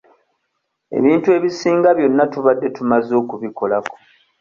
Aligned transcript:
Ebintu 0.97 1.27
ebisinga 1.37 1.89
byonna 1.97 2.25
tubadde 2.33 2.67
tumaze 2.75 3.13
okubikolako. 3.21 3.95